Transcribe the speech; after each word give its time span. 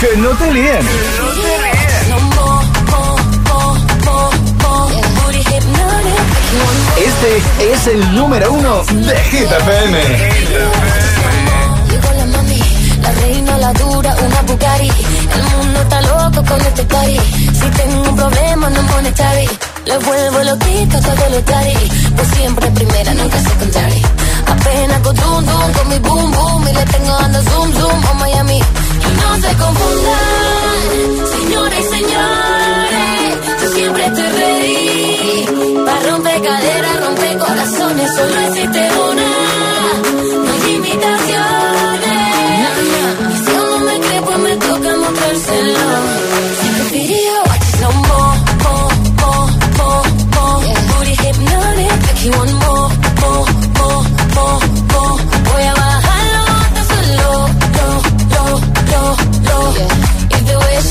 Que 0.00 0.16
no 0.16 0.30
te 0.30 0.52
líen. 0.52 0.80
Este 6.96 7.72
es 7.72 7.86
el 7.86 8.14
número 8.14 8.52
uno 8.52 8.82
de 8.84 9.16
Hit 9.30 9.50
FM. 9.50 9.98
La 13.02 13.12
reina, 13.12 13.58
la 13.58 13.72
dura, 13.72 14.16
una 14.26 14.42
Bugatti. 14.42 14.90
El 15.34 15.42
mundo 15.56 15.80
está 15.82 16.00
loco 16.02 16.44
con 16.44 16.60
este 16.60 16.82
party. 16.84 17.18
Si 17.52 17.70
tengo 17.70 18.10
un 18.10 18.16
problema, 18.16 18.70
no 18.70 18.82
monetary. 18.82 19.48
Le 19.84 19.98
vuelvo 19.98 20.42
loquita 20.42 21.00
todo 21.00 21.30
lo 21.30 21.42
tari. 21.42 21.76
Pues 22.16 22.28
siempre 22.36 22.70
primera, 22.70 23.14
nunca 23.14 23.38
secondary. 23.38 24.02
Apenas 24.66 25.00
con 25.00 25.16
zoom, 25.16 25.44
zoom, 25.46 25.72
con 25.74 25.88
mi 25.88 25.98
boom, 26.00 26.30
boom. 26.32 26.68
Y 26.68 26.72
le 26.72 26.84
tengo 26.86 27.12
dando 27.20 27.40
zoom, 27.42 27.72
zoom 27.72 28.04
a 28.04 28.14
Miami. 28.14 28.58
Y 28.58 29.10
no 29.22 29.36
se 29.36 29.56
confundan, 29.62 30.98
señores 31.38 31.78
y 31.78 31.88
señores. 31.96 33.62
Yo 33.62 33.68
siempre 33.76 34.06
estoy 34.06 34.28
ready. 34.40 35.84
Para 35.86 36.10
romper 36.10 36.42
caderas, 36.42 37.00
romper 37.00 37.38
corazones. 37.38 38.10
Solo 38.16 38.40
existe 38.40 38.88
una. 39.08 39.25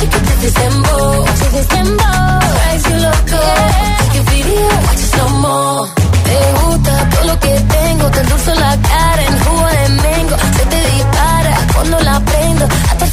She 0.06 0.20
gets 0.20 0.42
to 0.42 0.50
dembow, 0.60 1.26
to 1.26 1.62
dembow, 1.74 2.40
drives 2.56 2.86
you 2.90 2.98
loco. 3.06 3.42
Secret 4.00 4.26
video, 4.32 4.68
I 4.90 4.94
just 5.02 5.16
know 5.18 5.30
more. 5.44 5.88
Te 6.26 6.38
gusta 6.60 7.10
todo 7.10 7.24
lo 7.26 7.40
que 7.40 7.54
tengo, 7.76 8.06
te 8.12 8.20
endulzo 8.20 8.54
la 8.56 8.78
cara 8.90 9.22
en 9.30 9.36
jugo 9.44 9.68
de 9.76 9.90
mango. 10.04 10.36
Se 10.58 10.66
te 10.66 10.80
dispara 10.92 11.54
cuando 11.74 12.00
la 12.02 12.20
prendo, 12.20 12.66
hasta 12.90 13.05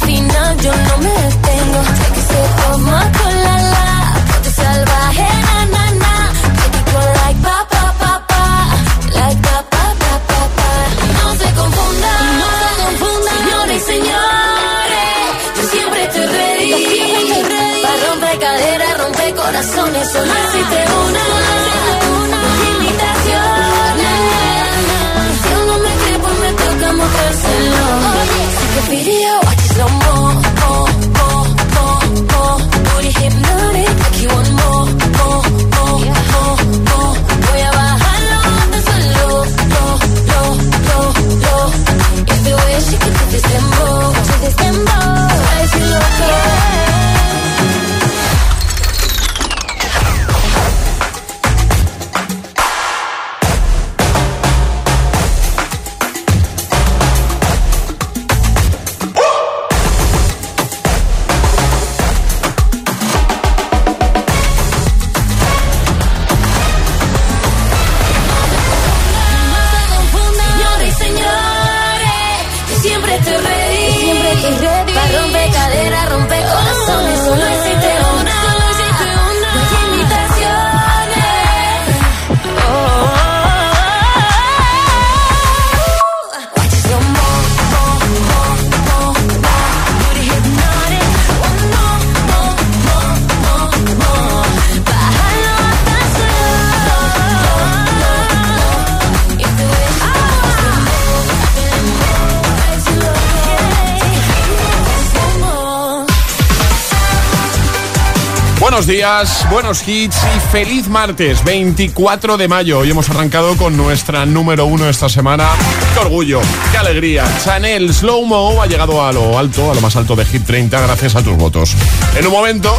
Buenos 108.83 108.97
días, 108.97 109.47
buenos 109.49 109.87
hits 109.87 110.17
y 110.35 110.39
feliz 110.51 110.89
martes 110.89 111.41
24 111.45 112.35
de 112.35 112.49
mayo. 112.49 112.79
Hoy 112.79 112.89
hemos 112.89 113.09
arrancado 113.09 113.55
con 113.55 113.77
nuestra 113.77 114.25
número 114.25 114.65
uno 114.65 114.89
esta 114.89 115.07
semana. 115.07 115.47
¡Qué 115.93 115.99
orgullo! 116.01 116.41
¡Qué 116.73 116.79
alegría! 116.79 117.23
Chanel 117.41 117.93
Slow 117.93 118.25
Mo 118.25 118.61
ha 118.61 118.67
llegado 118.67 119.01
a 119.01 119.13
lo 119.13 119.39
alto, 119.39 119.71
a 119.71 119.73
lo 119.75 119.79
más 119.79 119.95
alto 119.95 120.17
de 120.17 120.25
Hit 120.25 120.43
30 120.43 120.81
gracias 120.81 121.15
a 121.15 121.23
tus 121.23 121.37
votos. 121.37 121.77
En 122.17 122.27
un 122.27 122.33
momento, 122.33 122.75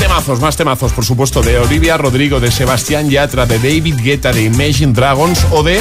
temazos, 0.00 0.40
más 0.40 0.56
temazos, 0.56 0.92
por 0.92 1.04
supuesto, 1.04 1.42
de 1.42 1.60
Olivia 1.60 1.96
Rodrigo, 1.96 2.40
de 2.40 2.50
Sebastián 2.50 3.08
Yatra, 3.08 3.46
de 3.46 3.58
David 3.58 4.00
Guetta, 4.02 4.32
de 4.32 4.42
Imagine 4.42 4.94
Dragons 4.94 5.46
o 5.52 5.62
de 5.62 5.80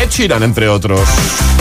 Ed 0.00 0.10
Sheeran, 0.10 0.42
entre 0.42 0.68
otros. 0.68 1.00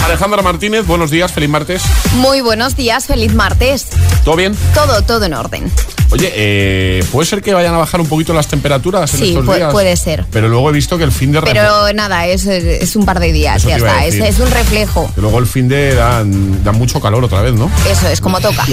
Alejandra 0.06 0.42
Martínez, 0.42 0.86
buenos 0.86 1.10
días, 1.10 1.32
feliz 1.32 1.50
martes. 1.50 1.82
Muy 2.16 2.42
buenos 2.42 2.76
días, 2.76 3.06
feliz 3.08 3.34
martes. 3.34 3.88
¿Todo 4.24 4.36
bien? 4.36 4.56
Todo, 4.74 5.02
todo 5.02 5.26
en 5.26 5.34
orden. 5.34 5.72
Oye, 6.12 6.32
eh, 6.36 7.04
¿puede 7.12 7.28
ser 7.28 7.42
que 7.42 7.54
vayan 7.54 7.74
a 7.74 7.78
bajar 7.80 8.00
un 8.00 8.08
poquito 8.08 8.34
las 8.34 8.48
temperaturas 8.48 9.12
en 9.16 9.20
Sí, 9.20 9.30
estos 9.30 9.46
pu- 9.46 9.56
días? 9.56 9.72
puede 9.72 9.98
ser. 9.98 10.24
Pero 10.32 10.48
luego 10.48 10.70
he 10.70 10.74
visto 10.74 10.98
que 10.98 11.04
el 11.04 11.12
fin 11.12 11.32
de... 11.32 11.42
Pero 11.42 11.92
nada, 11.94 12.28
es, 12.28 12.46
es 12.46 12.96
un 12.96 13.06
par 13.06 13.20
de 13.20 13.34
días, 13.34 13.58
Eso 13.58 13.70
ya 13.70 13.78
está. 13.78 14.06
Es, 14.06 14.40
un 14.40 14.50
reflejo. 14.52 15.12
Que 15.16 15.22
luego 15.22 15.40
el 15.40 15.48
fin 15.48 15.68
de 15.68 15.96
dan, 15.96 16.64
dan 16.64 16.76
mucho 16.78 17.02
calor 17.02 17.24
otra 17.26 17.42
vez, 17.42 17.54
¿no? 17.56 17.70
Eso 17.90 18.08
es 18.08 18.22
como 18.22 18.40
toca. 18.40 18.64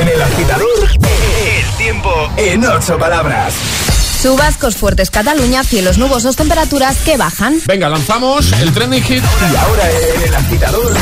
En 0.00 0.08
el 0.08 0.20
agitador, 0.20 0.68
el 0.92 1.76
tiempo 1.78 2.12
en 2.36 2.64
ocho 2.66 2.98
palabras. 2.98 3.54
Subascos 4.20 4.76
fuertes 4.76 5.10
Cataluña, 5.10 5.64
cielos 5.64 5.96
nubosos, 5.96 6.36
temperaturas 6.36 6.98
que 6.98 7.16
bajan. 7.16 7.58
Venga, 7.64 7.88
lanzamos 7.88 8.52
el 8.52 8.70
trending 8.70 9.02
hit. 9.02 9.24
Y 9.24 9.56
ahora 9.56 9.90
el 10.26 10.34
agitador, 10.34 10.92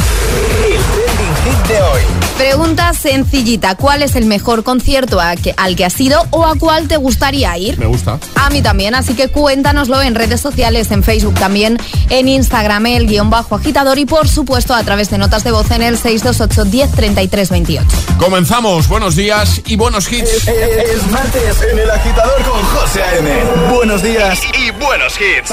hit 1.48 1.66
de 1.68 1.80
hoy. 1.82 2.00
Pregunta 2.36 2.92
sencillita, 2.92 3.74
¿cuál 3.74 4.02
es 4.02 4.14
el 4.14 4.24
mejor 4.26 4.62
concierto 4.62 5.20
a 5.20 5.34
que- 5.34 5.54
al 5.56 5.74
que 5.74 5.84
has 5.84 6.00
ido 6.00 6.24
o 6.30 6.44
a 6.46 6.54
cuál 6.56 6.86
te 6.86 6.96
gustaría 6.96 7.56
ir? 7.58 7.78
Me 7.78 7.86
gusta. 7.86 8.18
A 8.36 8.50
mí 8.50 8.62
también, 8.62 8.94
así 8.94 9.14
que 9.14 9.28
cuéntanoslo 9.28 10.00
en 10.02 10.14
redes 10.14 10.40
sociales, 10.40 10.90
en 10.92 11.02
Facebook 11.02 11.34
también, 11.34 11.78
en 12.10 12.28
Instagram, 12.28 12.86
el 12.86 13.06
guion 13.08 13.28
bajo 13.30 13.56
agitador 13.56 13.98
y 13.98 14.04
por 14.06 14.28
supuesto 14.28 14.74
a 14.74 14.82
través 14.84 15.10
de 15.10 15.18
notas 15.18 15.42
de 15.42 15.50
voz 15.50 15.70
en 15.72 15.82
el 15.82 15.98
628 15.98 16.64
10 16.70 16.92
33 16.92 17.50
28. 17.50 17.86
Comenzamos. 18.18 18.86
Buenos 18.88 19.16
días 19.16 19.60
y 19.66 19.76
buenos 19.76 20.10
hits. 20.12 20.46
Es 20.48 21.06
martes 21.10 21.62
en 21.72 21.78
el 21.78 21.90
agitador 21.90 22.42
con 22.42 22.62
José 22.62 23.02
A.M. 23.02 23.30
Buenos 23.74 24.02
días 24.02 24.38
y 24.54 24.70
buenos 24.72 25.14
hits. 25.20 25.52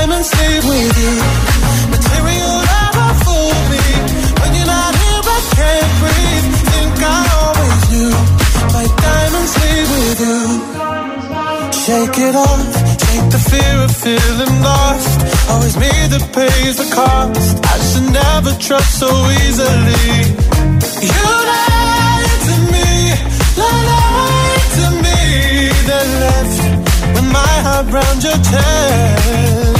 My 0.00 0.06
diamonds 0.06 0.32
leave 0.40 0.64
with 0.64 0.96
you. 1.04 1.14
Material 1.92 2.54
never 2.72 3.08
fool 3.20 3.52
me. 3.68 3.84
When 4.40 4.50
you're 4.56 4.64
not 4.64 4.94
here, 4.96 5.22
I 5.36 5.40
can't 5.60 5.92
breathe. 6.00 6.46
Think 6.72 6.96
I 7.04 7.20
always 7.42 7.84
knew. 7.92 8.14
My 8.76 8.86
diamonds 9.04 9.52
leave 9.60 9.88
with 9.96 10.20
you. 10.24 10.40
Shake 11.84 12.18
it 12.28 12.34
off. 12.34 12.70
Take 12.96 13.26
the 13.28 13.40
fear 13.50 13.76
of 13.84 13.92
feeling 13.94 14.54
lost. 14.62 15.20
Always 15.50 15.76
me 15.76 15.92
that 16.12 16.24
pays 16.32 16.76
the 16.80 16.88
cost. 16.96 17.60
I 17.60 17.76
should 17.88 18.08
never 18.10 18.52
trust 18.56 19.00
so 19.00 19.10
easily. 19.44 20.16
You 21.12 21.24
lied 21.52 22.40
to 22.48 22.54
me, 22.72 22.88
lied 23.60 24.66
to 24.80 24.86
me, 25.04 25.20
then 25.88 26.08
left 26.24 26.58
with 27.14 27.28
my 27.36 27.54
heart 27.68 27.86
round 27.92 28.24
your 28.24 28.38
chest. 28.48 29.79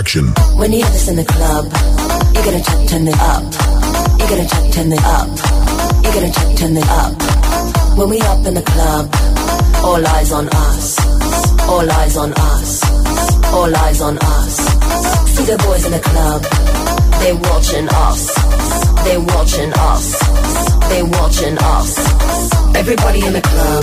action. 0.00 0.26
When 0.56 0.72
you 0.72 0.82
have 0.82 0.92
this 0.94 1.08
in 1.08 1.16
the 1.16 1.28
club, 1.34 1.64
you 2.34 2.40
gotta 2.46 2.62
check, 2.68 2.80
turn 2.88 3.06
it 3.06 3.20
up. 3.32 3.44
You 4.18 4.24
gotta 4.32 4.46
check, 4.52 4.64
turn 4.72 4.90
it 4.96 5.04
up. 5.18 5.28
You 6.04 6.10
gotta 6.16 6.32
check, 6.36 6.50
turn 6.60 6.74
it 6.82 6.88
up. 7.02 7.12
When 7.98 8.08
we 8.08 8.18
up 8.32 8.40
in 8.48 8.54
the 8.60 8.66
club, 8.72 9.04
all 9.84 10.02
eyes 10.16 10.32
on 10.32 10.46
us. 10.68 10.84
All 11.72 11.88
eyes 12.00 12.16
on 12.16 12.32
us. 12.32 12.70
All 13.52 13.76
eyes 13.84 14.00
on 14.00 14.16
us. 14.36 14.54
See 15.34 15.44
the 15.50 15.58
boys 15.64 15.84
in 15.88 15.92
the 15.92 16.02
club, 16.10 16.40
they 17.20 17.32
watching 17.48 17.88
us. 18.06 18.20
They 19.04 19.18
watching 19.34 19.72
us. 19.90 20.04
They 20.90 21.02
watching 21.02 21.56
us. 21.76 21.90
Everybody 22.80 23.20
in 23.28 23.32
the 23.34 23.44
club, 23.52 23.82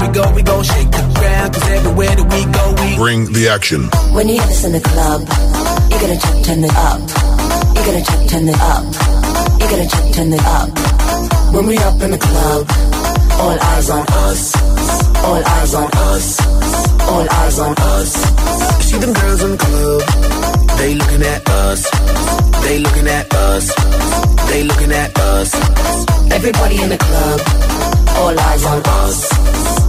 We 0.00 0.08
go, 0.08 0.24
we 0.32 0.42
shake 0.64 0.90
the 0.90 1.04
ground. 1.14 1.54
Cause 1.54 1.68
everywhere 1.70 2.14
that 2.16 2.26
we 2.34 2.40
go, 2.50 2.64
we 2.82 2.96
bring 2.96 3.32
the 3.32 3.48
action. 3.48 3.88
When 4.12 4.28
you 4.28 4.40
have 4.40 4.50
us 4.50 4.64
in 4.64 4.72
the 4.72 4.80
club, 4.80 5.20
you're 5.90 6.00
gonna 6.00 6.18
check, 6.18 6.36
turn 6.44 6.64
it 6.64 6.74
up. 6.74 7.00
You're 7.74 7.86
gonna 7.86 8.04
check, 8.04 8.22
turn 8.28 8.48
it 8.48 8.60
up. 8.60 8.82
You're 9.60 9.70
gonna 9.70 9.88
check, 9.88 10.06
turn 10.14 10.32
it 10.32 10.44
up. 10.58 10.68
When 11.54 11.66
we 11.66 11.78
up 11.78 12.00
in 12.02 12.10
the 12.10 12.18
club, 12.18 12.66
all 13.38 13.58
eyes 13.60 13.90
on 13.90 14.04
us. 14.26 14.40
All 15.24 15.42
eyes 15.42 15.74
on 15.74 15.88
us. 16.10 16.26
All 17.08 17.26
eyes 17.30 17.58
on 17.58 17.74
us. 17.78 18.10
See 18.86 18.98
them 18.98 19.12
girls 19.12 19.42
in 19.42 19.50
the 19.52 19.58
club. 19.58 20.00
They 20.78 20.94
looking 20.94 21.22
at 21.22 21.48
us. 21.48 21.80
They 22.62 22.78
looking 22.78 23.08
at 23.08 23.32
us. 23.34 23.64
They 24.50 24.62
looking 24.64 24.92
at 24.92 25.18
us. 25.18 25.54
Everybody 26.30 26.82
in 26.82 26.88
the 26.90 26.98
club. 26.98 27.40
All 28.18 28.38
eyes 28.38 28.64
on 28.64 28.82
us. 28.84 29.83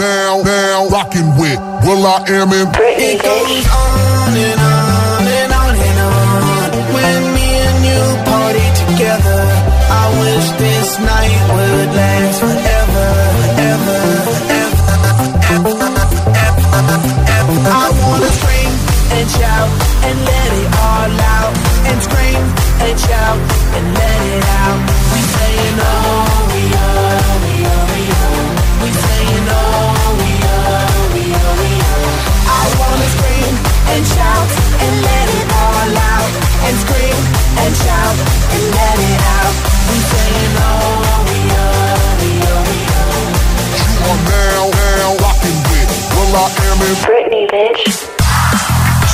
now, 0.00 0.40
now 0.42 0.88
rocking 0.88 1.28
with 1.36 1.60
Will 1.84 2.04
I 2.08 2.24
Am 2.32 2.48
in 2.56 2.66
It 2.72 3.20
goes 3.20 3.66
on 3.68 4.32
and 4.32 4.60
on 4.64 5.24
and 5.28 5.52
on 5.52 5.74
and 5.76 5.98
on. 6.08 6.68
When 6.96 7.20
me 7.36 7.48
and 7.68 7.78
you 7.84 8.00
party 8.24 8.66
together, 8.88 9.40
I 9.92 10.04
wish 10.24 10.46
this 10.56 10.96
night 11.04 11.40
would 11.52 11.90
last 11.92 12.40
forever, 12.40 13.08
forever, 13.36 14.00
forever, 14.24 14.94
forever, 16.16 16.96
forever. 16.96 17.60
I 17.68 17.86
wanna 18.00 18.30
scream 18.40 18.72
and 19.20 19.26
shout 19.36 19.68
and 20.08 20.16
let 20.24 20.50
it 20.64 20.68
all 20.80 21.12
out, 21.36 21.52
and 21.92 21.98
scream 22.00 22.42
and 22.88 22.96
shout 22.96 23.38
and 23.76 23.84
let 24.00 24.20
it 24.32 24.44
out. 24.64 24.80
We 25.12 25.20
saying 25.36 25.76
and 34.82 34.94
let 35.02 35.26
it 35.38 35.46
all 35.52 35.90
out, 36.12 36.32
and 36.66 36.74
scream 36.84 37.20
and 37.62 37.72
shout 37.76 38.16
and 38.54 38.64
let 38.76 38.96
it 38.98 39.20
out. 39.38 39.54
We 39.90 39.96
saying 40.10 40.54
oh, 40.58 41.24
we 41.28 41.38
oh, 41.50 41.98
we 42.20 42.30
oh, 42.48 42.62
we 42.68 42.78
oh. 42.98 43.40
You 43.90 44.10
are 44.10 44.22
now, 44.28 44.64
now 44.70 45.12
rocking 45.24 45.58
with 45.70 45.90
Will 46.16 46.34
I 46.36 46.46
Am 46.68 46.80
in 46.88 46.94
Britney, 47.04 47.44
bitch. 47.52 48.10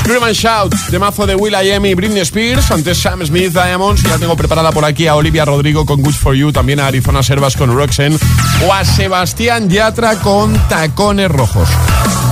Scream 0.07 0.23
and 0.23 0.37
Shout, 0.37 0.73
temazo 0.89 1.27
de 1.27 1.35
Will 1.35 1.53
I 1.53 1.73
Am 1.73 1.85
y 1.85 1.95
Britney 1.95 2.25
Spears, 2.25 2.71
antes 2.71 2.97
Sam 2.97 3.27
Smith, 3.27 3.53
Diamonds, 3.53 4.05
ya 4.05 4.17
tengo 4.19 4.37
preparada 4.37 4.71
por 4.71 4.85
aquí 4.85 5.09
a 5.09 5.17
Olivia 5.17 5.45
Rodrigo 5.45 5.85
con 5.85 6.01
Good 6.01 6.15
For 6.15 6.35
You, 6.37 6.53
también 6.53 6.79
a 6.79 6.87
Arizona 6.87 7.25
Servas 7.25 7.57
con 7.57 7.75
Roxen 7.75 8.17
o 8.69 8.73
a 8.73 8.85
Sebastián 8.85 9.69
Yatra 9.69 10.15
con 10.21 10.55
Tacones 10.69 11.29
Rojos. 11.29 11.69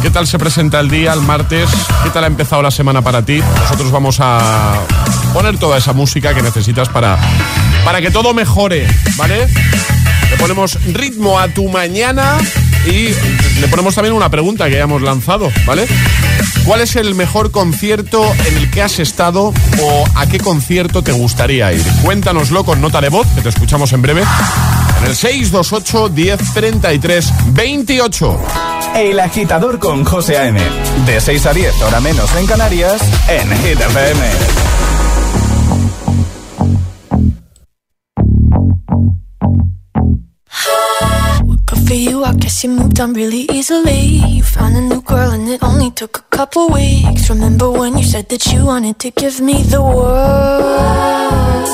¿Qué 0.05 0.11
tal 0.11 0.27
se 0.27 0.39
presenta 0.39 0.81
el 0.81 0.91
día, 0.91 1.15
el 1.15 1.23
martes? 1.23 1.71
¿Qué 2.03 2.11
tal 2.11 2.25
ha 2.25 2.27
empezado 2.27 2.61
la 2.61 2.71
semana 2.71 3.01
para 3.01 3.25
ti? 3.25 3.41
Nosotros 3.63 3.91
vamos 3.91 4.19
a 4.21 4.75
poner 5.33 5.57
toda 5.57 5.79
esa 5.79 5.95
música 5.95 6.35
que 6.35 6.43
necesitas 6.43 6.91
para, 6.91 7.19
para 7.87 8.03
que 8.03 8.11
todo 8.11 8.35
mejore, 8.35 8.87
¿vale? 9.17 9.49
Le 10.31 10.37
ponemos 10.37 10.79
ritmo 10.93 11.41
a 11.41 11.49
tu 11.49 11.71
mañana 11.71 12.37
y 12.85 13.15
le 13.61 13.69
ponemos 13.71 13.95
también 13.95 14.15
una 14.15 14.29
pregunta 14.29 14.69
que 14.69 14.75
hayamos 14.75 15.01
lanzado, 15.01 15.51
¿vale? 15.65 15.87
¿Cuál 16.67 16.83
es 16.83 16.97
el 16.97 17.15
mejor 17.15 17.51
concierto 17.51 18.31
en 18.47 18.59
el 18.59 18.71
que 18.71 18.83
has 18.83 18.99
estado 18.99 19.55
o 19.81 20.05
a 20.17 20.27
qué 20.27 20.39
concierto 20.39 21.01
te 21.03 21.13
gustaría 21.13 21.73
ir? 21.73 21.83
Cuéntanoslo 22.03 22.63
con 22.65 22.83
nota 22.83 23.01
de 23.01 23.09
voz, 23.09 23.27
que 23.35 23.41
te 23.41 23.49
escuchamos 23.49 23.91
en 23.95 24.03
breve. 24.03 24.23
El 25.07 25.15
628 25.15 26.09
1033 26.09 27.33
28. 27.53 28.39
El 28.97 29.21
agitador 29.21 29.79
con 29.79 30.05
José 30.05 30.39
A.M. 30.39 30.61
De 31.07 31.21
6 31.21 31.47
a 31.47 31.53
10, 31.53 31.83
hora 31.83 32.01
menos 32.01 32.35
en 32.37 32.47
Canarias, 32.47 33.03
en 33.29 33.49
Hit 33.59 33.81
FM. 33.81 34.21
For 41.87 41.93
you, 41.93 42.25
I 42.25 42.33
guess 42.33 42.65
you 42.65 42.71
moved 42.71 42.99
on 42.99 43.13
really 43.13 43.47
easily. 43.53 44.19
You 44.27 44.43
found 44.43 44.75
a 44.75 44.81
new 44.81 45.03
girl 45.03 45.33
and 45.33 45.47
it 45.49 45.63
only 45.63 45.91
took 45.91 46.17
a 46.17 46.23
couple 46.37 46.69
weeks. 46.71 47.29
Remember 47.29 47.71
when 47.71 47.99
you 47.99 48.05
said 48.05 48.27
that 48.31 48.47
you 48.47 48.65
wanted 48.65 48.99
to 49.01 49.11
give 49.11 49.39
me 49.43 49.63
the 49.65 49.83
world? 49.83 51.74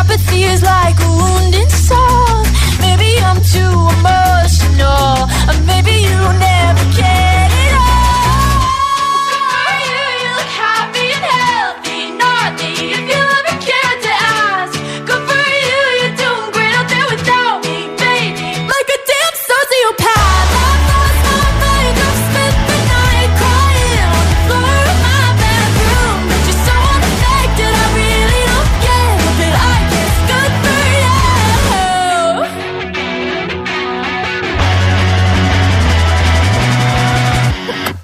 apathy 0.00 0.44
is 0.44 0.62
like 0.62 0.98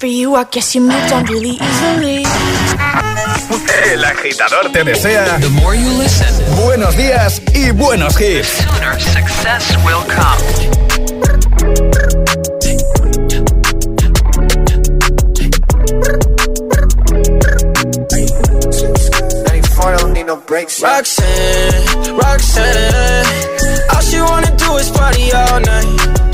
For 0.06 0.10
you, 0.10 0.36
I 0.36 0.44
guess 0.44 0.72
you 0.72 0.82
moved 0.82 1.12
on 1.12 1.25
really 1.25 1.58
easily. 1.60 2.22
El 3.90 4.04
agitador 4.04 4.70
te 4.70 4.84
desea 4.84 5.40
buenos 6.64 6.96
días 6.96 7.42
y 7.52 7.72
buenos 7.72 8.14
hits. 8.20 8.46
Sooner 8.46 9.00
success 9.00 9.76
will 9.84 10.04
come. 10.06 10.40
Roxanne, 20.82 22.16
Roxanne, 22.16 23.25
all 23.92 24.00
she 24.02 24.20
wanna 24.20 24.56
do 24.56 24.76
is 24.76 24.88
party 24.90 25.32
all 25.32 25.60
night. 25.60 26.15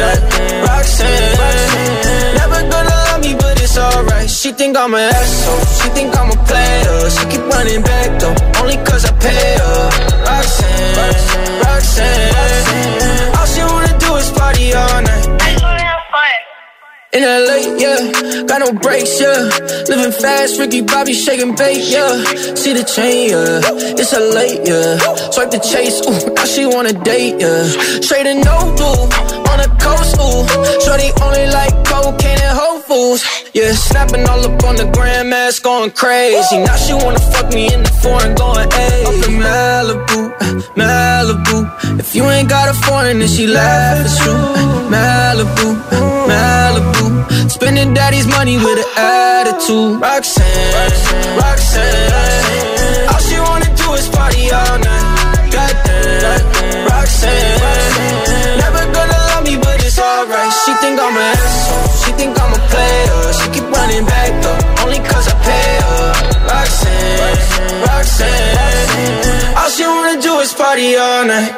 Goddamn, 0.00 0.64
Roxanne. 0.66 1.36
Never 2.40 2.60
gonna 2.72 2.96
love 3.08 3.20
me, 3.20 3.34
but 3.34 3.60
it's 3.60 3.76
alright. 3.78 4.30
She 4.30 4.52
think 4.52 4.76
I'm 4.76 4.94
an 4.94 5.12
asshole. 5.14 5.64
She 5.78 5.88
think 5.96 6.16
I'm 6.18 6.30
a 6.30 6.38
player. 6.48 7.10
She 7.10 7.24
keep 7.32 7.44
running 7.52 7.82
back 7.82 8.18
though, 8.20 8.36
only 8.60 8.76
cause 8.88 9.04
I 9.04 9.12
pay 9.24 9.56
her. 9.62 9.90
Roxanne, 10.28 10.94
Roxanne. 11.64 13.36
All 13.38 13.46
she 13.46 13.62
wanna 13.62 13.98
do 13.98 14.10
is 14.16 14.30
party 14.32 14.72
night. 14.72 15.05
In 17.12 17.22
LA, 17.22 17.78
yeah, 17.78 18.42
got 18.46 18.58
no 18.58 18.72
brakes, 18.72 19.20
yeah. 19.20 19.48
Living 19.88 20.12
fast, 20.12 20.58
Ricky 20.58 20.82
Bobby 20.82 21.14
shaking 21.14 21.54
bait, 21.54 21.78
yeah. 21.88 22.12
See 22.54 22.74
the 22.74 22.84
chain, 22.84 23.30
yeah. 23.30 23.60
It's 23.96 24.12
a 24.12 24.20
late, 24.20 24.66
yeah. 24.66 24.98
Swipe 25.30 25.50
the 25.50 25.60
chase, 25.60 26.02
ooh, 26.04 26.34
now 26.34 26.44
she 26.44 26.66
wanna 26.66 26.92
date, 26.92 27.40
yeah. 27.40 27.64
Straight 28.02 28.26
and 28.26 28.44
no 28.44 28.58
blue, 28.76 29.06
on 29.48 29.56
the 29.62 29.70
coast, 29.80 30.18
ooh. 30.18 30.44
Shorty 30.84 31.08
only 31.22 31.46
like 31.54 31.72
cocaine 31.86 32.40
and 32.42 32.58
Whole 32.58 32.75
Foods, 32.86 33.24
yeah. 33.52 33.72
Snapping 33.72 34.28
all 34.28 34.44
up 34.44 34.62
on 34.62 34.76
the 34.76 34.88
grandmas, 34.94 35.58
going 35.58 35.90
crazy. 35.90 36.58
Now 36.58 36.76
she 36.76 36.94
wanna 36.94 37.18
fuck 37.18 37.52
me 37.52 37.72
in 37.72 37.82
the 37.82 37.90
foreign, 38.02 38.34
going, 38.36 38.68
ayy. 38.68 39.06
Up 39.06 39.28
in 39.28 39.34
Malibu, 39.42 40.20
Malibu. 40.76 41.98
If 41.98 42.14
you 42.14 42.24
ain't 42.24 42.48
got 42.48 42.68
a 42.68 42.74
foreign, 42.74 43.18
then 43.18 43.28
she 43.28 43.48
laugh 43.48 44.06
at 44.06 44.26
you. 44.26 44.34
Malibu, 44.94 45.68
Malibu. 46.30 47.50
Spending 47.50 47.92
daddy's 47.92 48.26
money 48.28 48.56
with 48.56 48.78
an 48.78 48.90
attitude. 48.96 50.00
Roxanne, 50.00 51.36
Roxanne. 51.36 52.12
All 52.12 52.75
Roxanne. 67.86 69.56
All 69.56 69.70
she 69.70 69.84
wanna 69.84 70.20
do 70.20 70.38
is 70.40 70.52
party 70.54 70.96
all 70.96 71.24
night. 71.26 71.54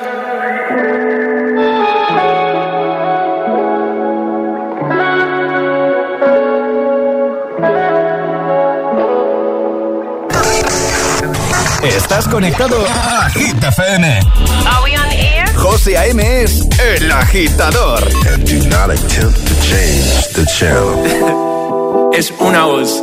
Estás 11.82 12.26
conectado 12.28 12.76
a 12.86 13.30
Hit 13.30 13.62
FM. 13.62 14.04
Are 14.66 14.84
we 14.84 14.96
on 14.96 15.10
air? 15.12 15.46
José 15.54 15.96
A.M. 15.96 16.20
es 16.42 16.66
el 16.78 17.10
agitador. 17.10 18.02
And 18.32 18.44
do 18.44 18.68
not 18.68 18.90
attempt 18.90 19.46
to 19.46 19.54
change 19.60 20.28
the 20.34 20.44
channel. 20.46 22.10
es 22.14 22.32
una 22.40 22.64
voz. 22.64 23.02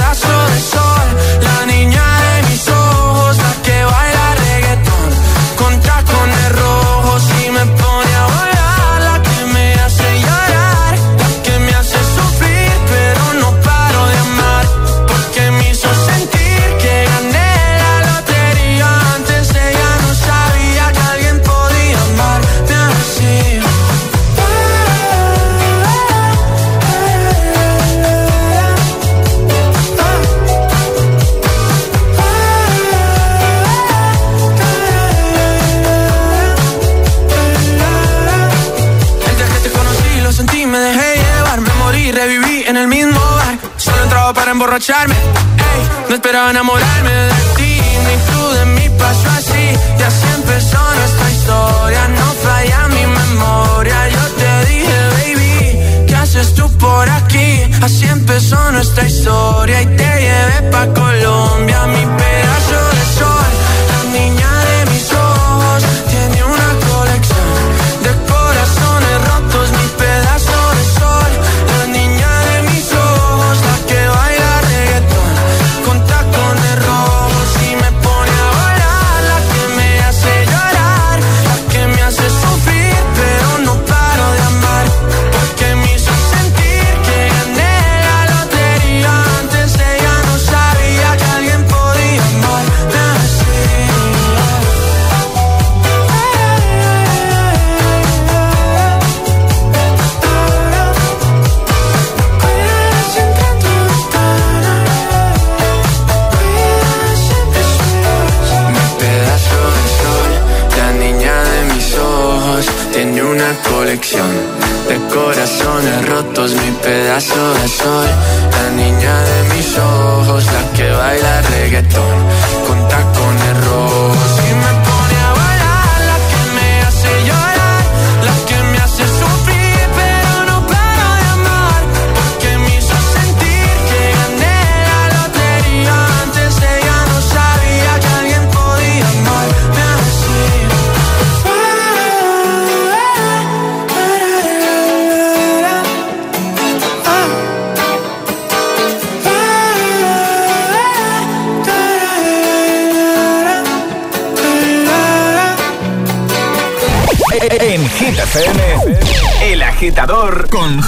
esperaba 46.31 46.49
enamorarme 46.51 46.90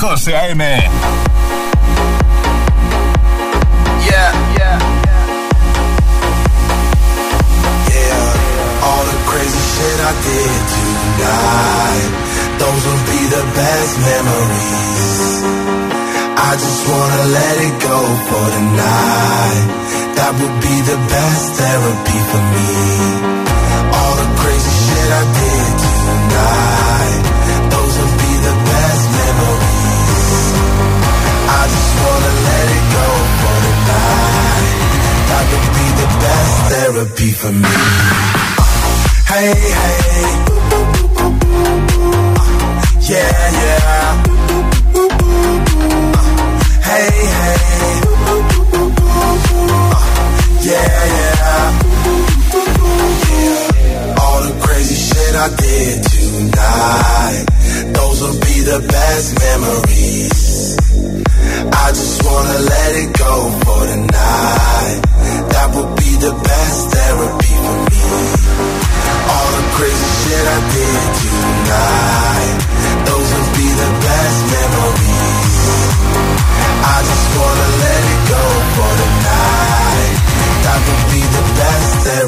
José 0.04 0.34
A.M. 0.36 0.93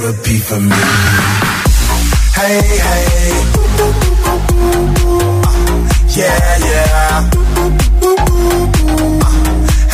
therapy 0.05 0.37
for 0.37 0.59
me. 0.59 0.75
Hey, 2.35 2.61
hey. 2.85 3.31
Yeah, 6.15 6.57
yeah. 6.69 7.29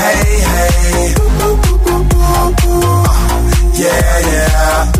Hey, 0.01 0.25
hey. 0.51 1.13
Yeah, 3.81 4.19
yeah. 4.31 4.91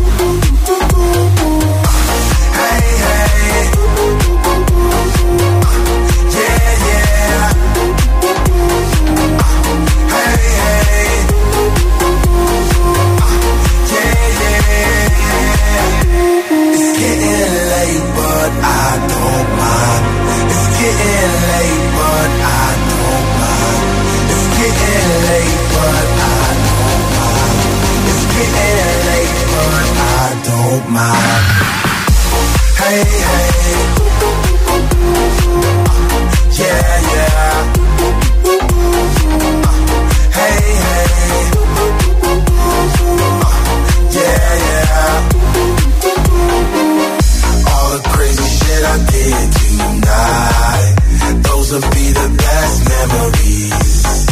Hey, 2.58 2.82
hey. 3.04 3.81
It's 28.52 28.60
getting 28.60 29.00
late, 29.08 29.34
but 29.52 29.86
I 29.98 30.28
don't 30.48 30.84
mind. 30.92 31.44
Hey, 32.82 33.02
hey. 33.28 33.52
Yeah, 36.60 36.92
yeah. 37.12 37.54
Hey, 40.38 40.60
hey. 40.84 41.06
Yeah, 44.16 44.48
yeah. 44.66 45.14
All 47.72 47.88
the 47.96 48.02
crazy 48.12 48.48
shit 48.58 48.82
I 48.84 48.96
did 49.12 49.46
tonight. 49.62 50.94
Those 51.42 51.68
will 51.72 51.88
be 51.90 52.06
the 52.12 52.28
best 52.36 52.76
memories. 52.88 54.31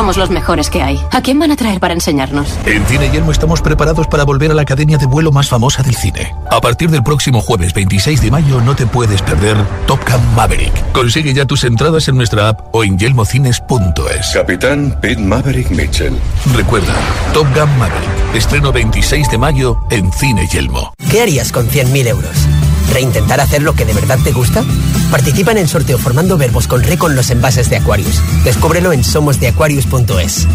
Somos 0.00 0.16
los 0.16 0.30
mejores 0.30 0.70
que 0.70 0.82
hay. 0.82 0.98
¿A 1.12 1.20
quién 1.20 1.38
van 1.38 1.50
a 1.50 1.56
traer 1.56 1.78
para 1.78 1.92
enseñarnos? 1.92 2.58
En 2.64 2.86
Cine 2.86 3.10
Yelmo 3.10 3.32
estamos 3.32 3.60
preparados 3.60 4.06
para 4.06 4.24
volver 4.24 4.50
a 4.50 4.54
la 4.54 4.62
academia 4.62 4.96
de 4.96 5.04
vuelo 5.04 5.30
más 5.30 5.50
famosa 5.50 5.82
del 5.82 5.94
cine. 5.94 6.34
A 6.50 6.58
partir 6.58 6.88
del 6.88 7.02
próximo 7.02 7.42
jueves 7.42 7.74
26 7.74 8.22
de 8.22 8.30
mayo 8.30 8.62
no 8.62 8.74
te 8.74 8.86
puedes 8.86 9.20
perder 9.20 9.58
Top 9.86 10.00
Gun 10.10 10.34
Maverick. 10.34 10.92
Consigue 10.92 11.34
ya 11.34 11.44
tus 11.44 11.64
entradas 11.64 12.08
en 12.08 12.16
nuestra 12.16 12.48
app 12.48 12.74
o 12.74 12.82
en 12.82 12.98
yelmocines.es. 12.98 14.30
Capitán 14.32 14.96
Pete 15.02 15.20
Maverick 15.20 15.68
Mitchell. 15.68 16.16
Recuerda, 16.56 16.94
Top 17.34 17.46
Gun 17.54 17.78
Maverick. 17.78 18.34
Estreno 18.34 18.72
26 18.72 19.30
de 19.30 19.36
mayo 19.36 19.76
en 19.90 20.10
Cine 20.14 20.48
Yelmo. 20.50 20.94
¿Qué 21.10 21.20
harías 21.20 21.52
con 21.52 21.68
100.000 21.68 22.06
euros? 22.06 22.48
¿Reintentar 22.92 23.40
hacer 23.40 23.62
lo 23.62 23.74
que 23.74 23.84
de 23.84 23.94
verdad 23.94 24.18
te 24.22 24.32
gusta? 24.32 24.64
Participa 25.10 25.52
en 25.52 25.58
el 25.58 25.68
sorteo 25.68 25.98
formando 25.98 26.36
verbos 26.36 26.66
con 26.66 26.82
re 26.82 26.98
con 26.98 27.14
los 27.14 27.30
envases 27.30 27.70
de 27.70 27.76
Aquarius. 27.76 28.20
Descúbrelo 28.44 28.92
en 28.92 29.04
somosdeaquarius.es. 29.04 30.46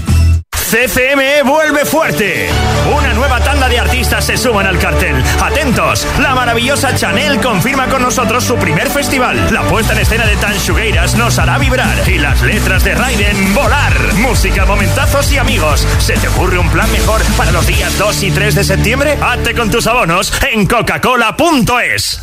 CCME 0.76 1.42
vuelve 1.44 1.86
fuerte. 1.86 2.50
Una 2.94 3.14
nueva 3.14 3.40
tanda 3.40 3.70
de 3.70 3.80
artistas 3.80 4.26
se 4.26 4.36
suman 4.36 4.68
al 4.68 4.78
cartel. 4.78 5.24
Atentos, 5.42 6.06
la 6.20 6.36
maravillosa 6.36 6.94
Chanel 6.94 7.40
confirma 7.40 7.88
con 7.88 8.02
nosotros 8.02 8.44
su 8.44 8.58
primer 8.58 8.90
festival. 8.90 9.54
La 9.54 9.62
puesta 9.62 9.94
en 9.94 10.00
escena 10.00 10.26
de 10.26 10.36
Tan 10.36 10.52
Shugueiras 10.58 11.16
nos 11.16 11.40
hará 11.40 11.58
vibrar 11.60 11.98
y 12.10 12.18
las 12.18 12.42
letras 12.42 12.84
de 12.84 12.94
Raiden 12.94 13.54
volar. 13.54 13.94
Música, 14.16 14.66
momentazos 14.66 15.32
y 15.32 15.38
amigos. 15.38 15.88
¿Se 16.00 16.18
te 16.18 16.28
ocurre 16.28 16.58
un 16.58 16.70
plan 16.70 16.92
mejor 16.92 17.24
para 17.38 17.54
los 17.54 17.66
días 17.66 17.98
2 17.98 18.24
y 18.24 18.32
3 18.32 18.56
de 18.56 18.64
septiembre? 18.66 19.18
Hazte 19.22 19.56
con 19.56 19.72
tus 19.72 19.88
abonos 19.88 20.34
en 20.52 20.66
coca-cola.es. 20.68 22.22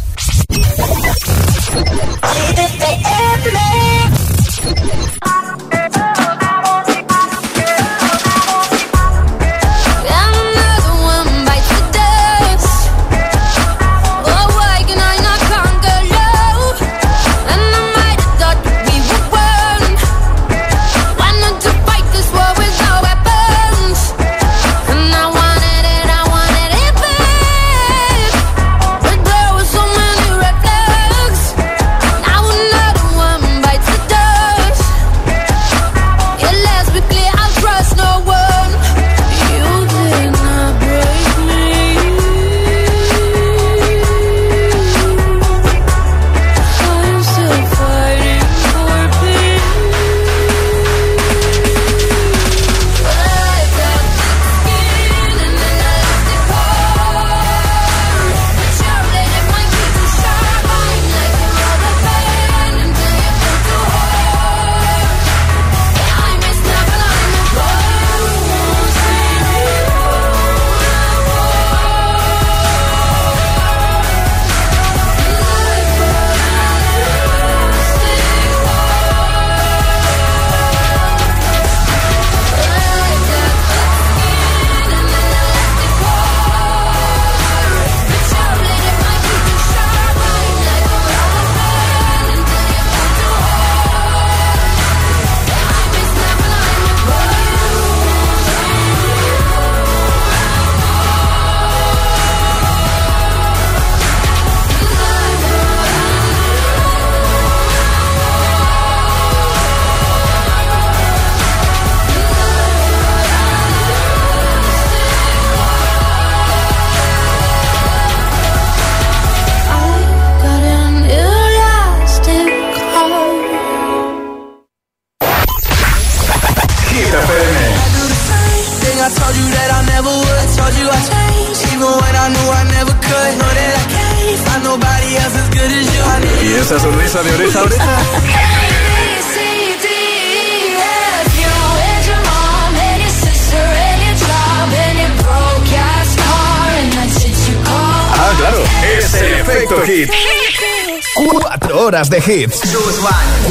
de 152.12 152.18
hits. 152.18 152.60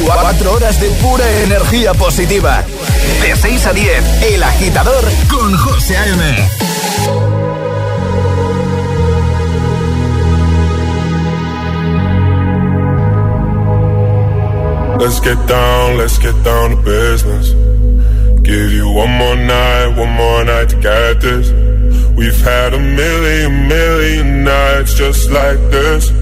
Cuatro 0.04 0.52
horas 0.52 0.80
de 0.80 0.88
pura 1.02 1.28
energía 1.42 1.94
positiva. 1.94 2.64
De 3.20 3.34
6 3.34 3.66
a 3.66 3.72
10, 3.72 4.22
El 4.34 4.42
Agitador 4.42 5.04
con 5.28 5.56
José 5.56 5.96
A.M. 5.96 6.48
Let's 15.00 15.20
get 15.20 15.38
down, 15.48 15.98
let's 15.98 16.18
get 16.20 16.34
down 16.44 16.70
to 16.70 16.76
business. 16.82 17.54
Give 18.42 18.72
you 18.72 18.88
one 18.94 19.10
more 19.10 19.34
night, 19.34 19.96
one 19.96 20.12
more 20.12 20.44
night 20.44 20.68
to 20.68 20.76
get 20.76 21.20
this. 21.20 21.50
We've 22.14 22.40
had 22.44 22.74
a 22.74 22.78
million, 22.78 23.66
million 23.66 24.44
nights 24.44 24.94
just 24.94 25.30
like 25.30 25.58
this. 25.72 26.21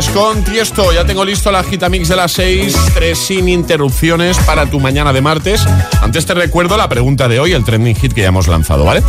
Business 0.00 0.14
con 0.14 0.42
Tiesto. 0.44 0.92
Ya 0.92 1.04
tengo 1.04 1.24
listo 1.24 1.50
la 1.50 1.62
Gitamix 1.62 2.08
de 2.08 2.16
las 2.16 2.32
6, 2.32 2.74
tres 2.94 3.18
sin 3.18 3.48
interrupciones 3.48 4.38
para 4.38 4.64
tu 4.66 4.80
mañana 4.80 5.12
de 5.12 5.20
martes. 5.20 5.62
Antes 6.00 6.24
te 6.24 6.32
recuerdo 6.32 6.76
la 6.76 6.88
pregunta 6.88 7.28
de 7.28 7.38
hoy, 7.38 7.52
el 7.52 7.64
trending 7.64 7.94
hit 7.94 8.12
que 8.12 8.22
ya 8.22 8.28
hemos 8.28 8.48
lanzado, 8.48 8.84
¿vale? 8.84 9.02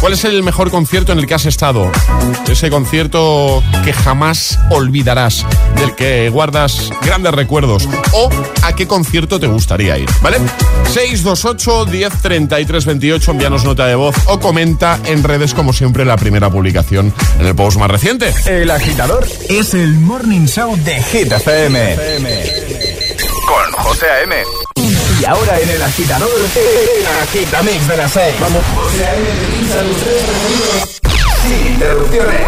¿Cuál 0.00 0.12
es 0.12 0.24
el 0.24 0.42
mejor 0.42 0.70
concierto 0.70 1.12
en 1.12 1.18
el 1.18 1.26
que 1.26 1.34
has 1.34 1.46
estado? 1.46 1.90
Ese 2.46 2.68
concierto 2.68 3.62
que 3.84 3.92
jamás 3.92 4.58
olvidarás, 4.70 5.46
del 5.76 5.94
que 5.94 6.28
guardas 6.28 6.90
grandes 7.02 7.32
recuerdos. 7.32 7.88
¿O 8.12 8.28
a 8.62 8.74
qué 8.74 8.86
concierto 8.86 9.40
te 9.40 9.46
gustaría 9.46 9.96
ir? 9.98 10.08
¿Vale? 10.20 10.38
628 10.92 11.86
10 11.86 12.12
33 12.20 12.84
28, 12.84 13.30
envíanos 13.30 13.64
nota 13.64 13.86
de 13.86 13.94
voz 13.94 14.14
o 14.26 14.40
comenta 14.40 14.98
en 15.06 15.22
redes 15.22 15.54
como 15.54 15.72
siempre 15.72 16.04
la 16.04 16.16
primera 16.16 16.50
publicación 16.50 17.14
en 17.40 17.46
el 17.46 17.54
post 17.54 17.78
más 17.78 17.90
reciente. 17.90 18.32
El 18.46 18.70
agitador 18.70 19.26
es 19.48 19.74
el 19.74 19.94
Morning 19.94 20.33
Show 20.42 20.76
de 20.84 21.00
Hit 21.00 21.30
FM. 21.30 21.96
Con 23.46 23.84
José 23.84 24.06
A.M. 24.10 24.34
Y 25.20 25.24
ahora 25.24 25.60
en 25.60 25.70
el 25.70 25.82
agitador, 25.82 26.28
el 26.28 27.06
agitamix 27.22 27.86
de 27.86 27.96
las 27.96 28.12
6. 28.12 28.34
Vamos, 28.40 28.62
José 28.74 29.06
A.M. 29.06 29.26
Sin 31.46 31.72
interrupciones. 31.72 32.40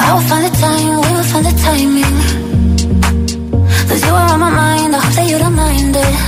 I'll 0.00 0.20
find 0.22 0.44
the 0.46 0.50
time, 0.58 1.00
we'll 1.00 1.22
find 1.24 1.44
the 1.44 1.52
timing. 1.62 2.16
Cause 3.88 4.02
you 4.06 4.12
are 4.12 4.32
on 4.32 4.40
my 4.40 4.50
mind, 4.50 4.96
I 4.96 4.98
hope 4.98 5.14
that 5.14 5.28
you 5.28 5.38
don't 5.38 5.54
mind 5.54 5.94
it. 5.94 6.27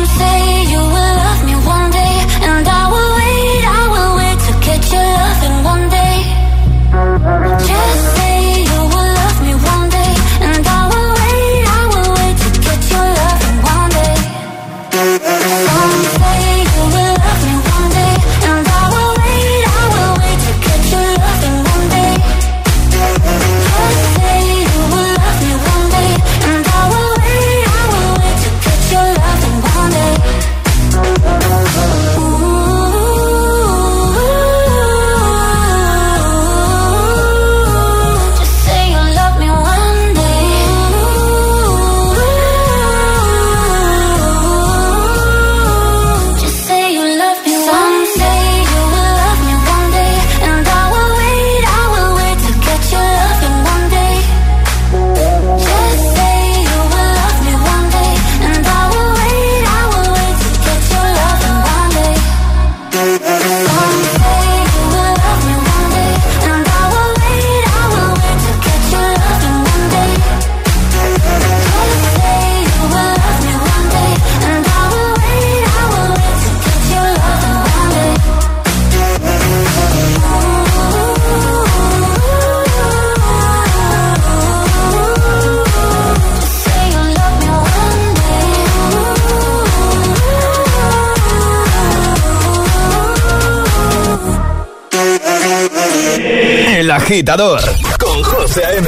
con 97.99 98.23
José 98.23 98.63
A.M. 98.63 98.87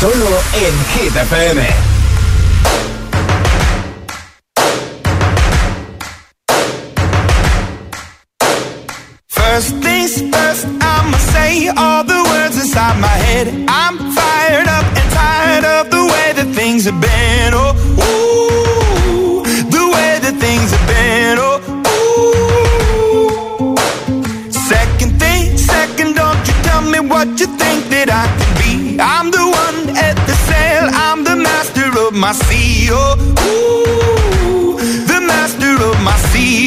Solo 0.00 0.42
en 0.54 0.74
Hit. 0.92 1.12
First 9.28 9.76
things 9.84 10.20
first, 10.32 10.66
I'ma 10.66 11.16
say 11.32 11.68
all 11.76 12.02
the 12.02 12.20
words 12.30 12.56
inside 12.56 12.98
my 13.00 13.06
head. 13.06 13.46
I'm 13.68 13.96
fired 14.14 14.66
up 14.66 14.86
and 14.98 15.12
tired 15.12 15.64
of 15.64 15.90
the 15.90 16.04
way 16.12 16.32
that 16.34 16.52
things 16.52 16.86
have 16.86 17.00
been. 17.00 17.54
Oh, 17.54 17.69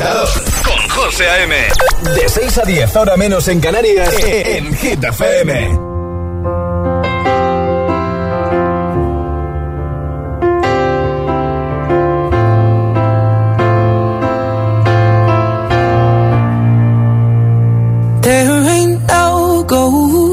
Con 0.00 0.88
José 0.88 1.28
A.M. 1.28 1.54
De 2.14 2.28
6 2.28 2.58
a 2.58 2.62
10, 2.62 2.96
ahora 2.96 3.16
menos 3.16 3.48
en 3.48 3.60
Canarias, 3.60 4.14
en 4.24 4.76
Hit 4.76 5.02
FM. 5.02 5.78
There 18.22 18.50
ain't 18.50 19.00
no 19.08 19.64
gold 19.66 20.27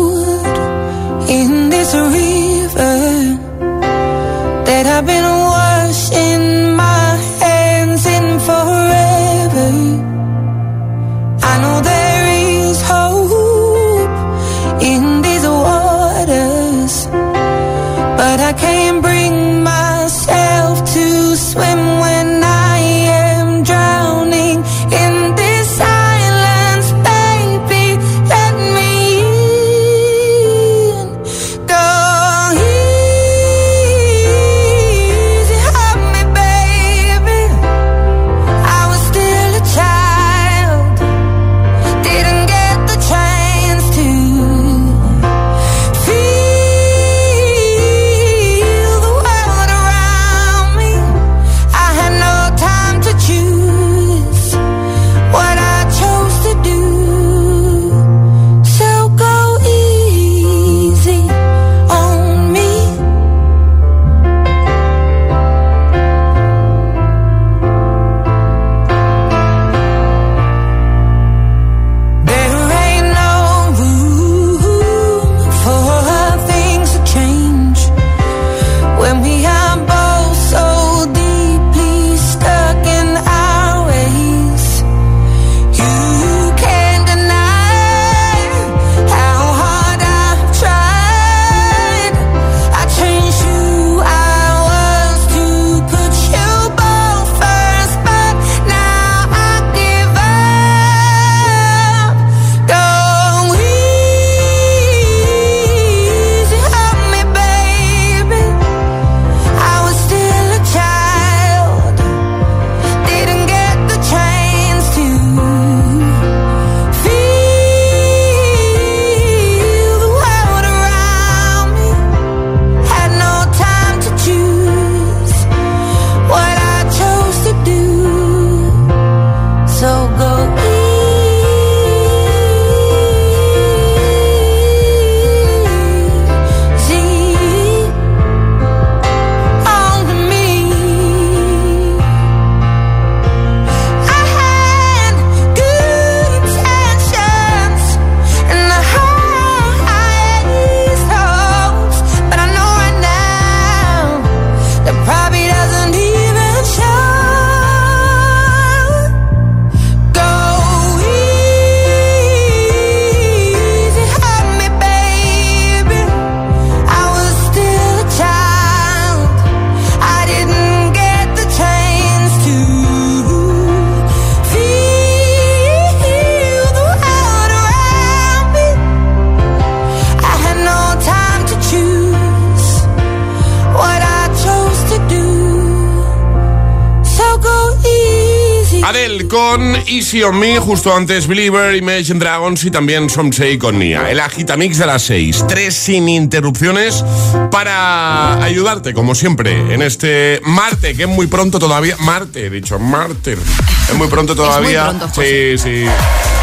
on 190.26 190.39
Me, 190.39 190.57
justo 190.59 190.95
antes 190.95 191.28
Believer, 191.28 191.76
Imagine 191.76 192.19
Dragons 192.19 192.63
y 192.65 192.71
también 192.71 193.09
Somsei 193.09 193.57
con 193.57 193.78
Nia. 193.80 194.09
El 194.09 194.19
agitamix 194.19 194.78
de 194.78 194.86
las 194.86 195.03
6. 195.03 195.45
Tres 195.47 195.76
sin 195.76 196.09
interrupciones 196.09 197.03
para 197.51 198.43
ayudarte, 198.43 198.93
como 198.93 199.13
siempre, 199.15 199.73
en 199.73 199.82
este 199.82 200.41
Marte, 200.43 200.95
que 200.95 201.03
es 201.03 201.09
muy 201.09 201.28
pronto 201.28 201.59
todavía. 201.59 201.95
Marte, 201.99 202.45
he 202.47 202.49
dicho, 202.49 202.80
Marte. 202.80 203.34
Es 203.34 203.93
muy 203.95 204.07
pronto 204.07 204.36
todavía. 204.36 204.89
pronto, 204.89 205.09
sí, 205.21 205.57
sí. 205.57 205.86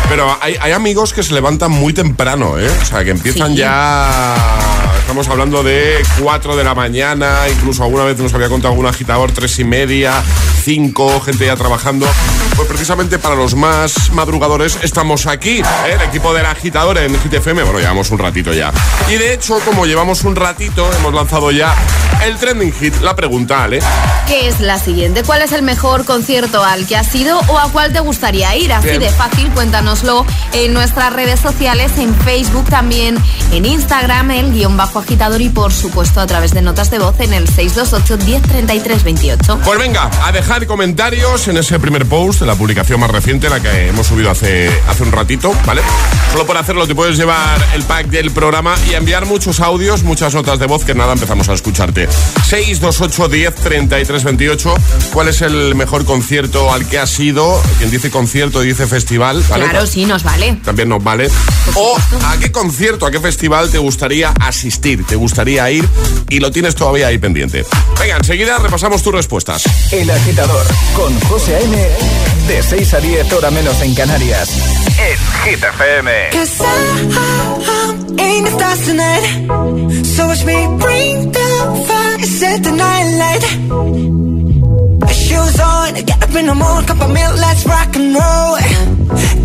Pero 0.09 0.37
hay, 0.41 0.57
hay 0.61 0.73
amigos 0.73 1.13
que 1.13 1.23
se 1.23 1.35
levantan 1.35 1.71
muy 1.71 1.93
temprano, 1.93 2.59
¿eh? 2.59 2.69
O 2.69 2.85
sea, 2.85 3.03
que 3.05 3.11
empiezan 3.11 3.53
Sí. 3.53 3.59
ya. 3.59 4.37
Estamos 5.01 5.29
hablando 5.29 5.63
de 5.63 5.97
4 6.21 6.57
de 6.57 6.65
la 6.65 6.75
mañana, 6.75 7.41
incluso 7.51 7.83
alguna 7.83 8.05
vez 8.05 8.19
nos 8.19 8.33
había 8.35 8.49
contado 8.49 8.73
algún 8.73 8.87
agitador, 8.87 9.33
tres 9.33 9.59
y 9.59 9.65
media, 9.65 10.23
5, 10.65 11.21
gente 11.21 11.47
ya 11.47 11.57
trabajando. 11.57 12.07
Pues 12.57 12.69
precisamente 12.69 13.19
para 13.19 13.35
los 13.35 13.55
más 13.55 14.11
madrugadores 14.13 14.79
estamos 14.83 15.27
aquí, 15.27 15.61
¿eh? 15.61 15.65
el 15.95 16.03
equipo 16.03 16.35
del 16.35 16.47
agitador 16.47 16.99
en 16.99 17.15
GTFM. 17.15 17.63
Bueno, 17.63 17.79
llevamos 17.79 18.11
un 18.11 18.19
ratito 18.19 18.53
ya. 18.53 18.73
Y 19.09 19.15
de 19.15 19.35
hecho, 19.35 19.59
como 19.65 19.87
llevamos 19.87 20.25
un 20.25 20.37
ratito, 20.37 20.91
hemos 20.99 21.15
lanzado 21.15 21.51
ya 21.51 21.75
el 22.25 22.37
trending 22.37 22.73
hit, 22.73 23.01
la 23.01 23.17
pregunta, 23.17 23.65
Ale. 23.65 23.81
¿Qué 24.29 24.49
es 24.49 24.61
la 24.61 24.79
siguiente? 24.79 25.23
¿Cuál 25.23 25.43
es 25.43 25.53
el 25.53 25.63
mejor 25.63 26.05
concierto 26.05 26.63
al 26.63 26.87
que 26.87 26.97
has 26.97 27.13
ido 27.15 27.41
o 27.49 27.59
a 27.59 27.71
cuál 27.73 27.93
te 27.93 28.01
gustaría 28.01 28.55
ir? 28.57 28.73
Así 28.73 28.89
Bien. 28.89 29.01
de 29.01 29.11
fácil, 29.11 29.51
cuéntanoslo 29.51 30.25
en 30.53 30.73
nuestras 30.73 31.13
redes 31.13 31.41
sociales, 31.41 31.93
en 31.99 32.15
Facebook 32.15 32.69
también, 32.69 33.19
en 33.51 33.65
Instagram, 33.65 34.31
el 34.31 34.53
guion 34.53 34.77
bajo 34.77 35.01
agitador 35.01 35.41
y 35.41 35.49
por 35.49 35.73
supuesto 35.73 36.21
a 36.21 36.27
través 36.27 36.53
de 36.53 36.63
notas 36.63 36.91
de 36.91 36.99
voz 36.99 37.19
en 37.21 37.33
el 37.33 37.49
628 37.49 38.25
1033 38.25 39.05
28. 39.05 39.61
Pues 39.65 39.79
venga, 39.79 40.11
a 40.23 40.33
dejar 40.33 40.67
comentarios 40.67 41.49
en 41.49 41.57
ese 41.57 41.81
primer 41.81 42.07
post 42.07 42.42
la 42.47 42.55
publicación 42.55 43.01
más 43.01 43.11
reciente, 43.11 43.49
la 43.49 43.61
que 43.61 43.89
hemos 43.89 44.07
subido 44.07 44.31
hace, 44.31 44.71
hace 44.89 45.03
un 45.03 45.13
ratito, 45.13 45.55
¿vale? 45.67 45.83
Solo 46.33 46.47
por 46.47 46.57
hacerlo 46.57 46.87
te 46.87 46.95
puedes 46.95 47.17
llevar 47.17 47.65
el 47.75 47.83
pack 47.85 48.07
del 48.09 48.31
programa 48.31 48.75
y 48.91 48.95
enviar 48.95 49.27
muchos 49.27 49.61
audios, 49.61 50.03
muchas 50.03 50.35
notas 50.35 50.59
de 50.59 50.67
voz 50.67 50.85
que 50.85 50.95
nada 50.95 51.13
empezamos 51.13 51.49
a 51.49 51.53
escucharte. 51.55 52.09
628 52.47 53.29
10 53.29 53.55
33 53.55 54.25
28. 54.25 54.75
¿Cuál 55.13 55.29
es 55.29 55.43
el 55.43 55.75
mejor 55.75 56.05
concierto 56.05 56.73
al 56.73 56.89
que 56.89 56.99
has 56.99 57.19
ido? 57.21 57.63
Quien 57.79 57.91
dice 57.91 58.11
concierto 58.11 58.61
dice 58.61 58.87
festival, 58.87 59.45
¿vale? 59.49 59.65
Claro, 59.65 59.87
sí, 59.87 60.05
nos 60.05 60.23
vale. 60.23 60.59
También 60.65 60.89
nos 60.89 61.03
vale. 61.03 61.29
O 61.75 61.97
a 62.25 62.39
qué 62.39 62.51
concierto, 62.51 63.07
a 63.07 63.11
qué 63.11 63.21
festival 63.21 63.71
te 63.71 63.79
gustaría 63.79 64.31
asistir, 64.41 65.05
te 65.07 65.17
gustaría 65.17 65.71
ir 65.71 65.89
y 66.29 66.41
lo 66.41 66.51
tienes 66.51 66.75
todavía 66.75 67.09
ahí 67.09 67.19
pendiente. 67.19 67.65
Venga, 68.01 68.17
enseguida 68.17 68.59
repasamos 68.59 69.03
tus 69.03 69.15
respuestas. 69.15 69.65
El 69.93 70.11
agitador 70.11 70.67
con 70.95 71.19
José 71.21 71.53
de 72.49 72.63
6 72.63 72.95
a 72.95 73.01
10, 73.01 73.33
hora 73.33 73.51
menos 73.51 73.81
en 73.83 73.95
Canarias. 73.95 74.49
En 74.99 75.19
Hit 75.45 75.63
FM. 75.63 76.11
Cause 76.33 76.61
I, 76.61 76.67
I, 77.09 77.21
I'm 77.69 78.19
in 78.19 78.45
the. 78.45 80.05
So 80.05 80.27
watch 80.27 80.45
me 80.45 80.67
bring 80.79 81.33
the 81.33 81.85
fire 81.87 82.15
and 82.15 82.27
set 82.27 82.63
the 82.63 82.73
night 82.73 83.09
light. 83.23 83.45
Shoes 85.13 85.61
on, 85.61 85.95
get 85.95 86.23
up 86.23 86.35
in 86.35 86.47
the 86.47 86.55
morning, 86.55 86.87
cup 86.87 87.01
of 87.01 87.11
milk, 87.13 87.37
let's 87.39 87.67
rock 87.67 87.97
and 87.97 88.15
roll. 88.15 88.59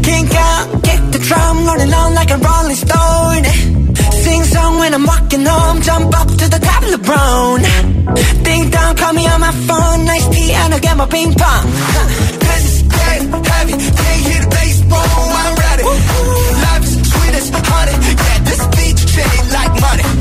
Kink 0.03 0.33
out, 0.35 0.83
kick 0.83 1.01
the 1.11 1.19
drum, 1.19 1.65
rolling 1.65 1.93
on 1.93 2.13
like 2.13 2.31
a 2.31 2.37
rolling 2.37 2.75
stone. 2.75 3.43
sing 4.27 4.43
song 4.43 4.79
when 4.79 4.93
I'm 4.93 5.05
walking 5.05 5.45
home. 5.45 5.81
Jump 5.81 6.19
up 6.19 6.27
to 6.27 6.45
the 6.55 6.59
top 6.59 6.83
of 6.83 6.89
LeBron. 6.95 7.59
Ding 8.43 8.69
dong, 8.69 8.95
call 8.95 9.13
me 9.13 9.27
on 9.27 9.39
my 9.39 9.53
phone. 9.67 10.05
Nice 10.05 10.27
tea, 10.29 10.51
and 10.53 10.73
I'll 10.73 10.79
get 10.79 10.97
my 10.97 11.07
ping 11.07 11.33
pong. 11.33 11.65
Huh. 11.93 12.36
bag 13.07 13.45
heavy. 13.45 13.73
Can't 13.73 14.21
hit 14.27 14.43
a 14.45 14.49
bass, 14.49 14.81
boom, 14.81 15.31
I'm 15.41 15.55
ready. 15.55 15.83
Life 16.63 16.83
is 16.83 16.95
sweet 17.11 17.33
as 17.39 17.49
honey. 17.49 17.95
Yeah, 18.25 18.39
this 18.47 18.61
beat 18.75 18.97
you 19.01 19.07
like 19.51 19.73
money. 19.81 20.16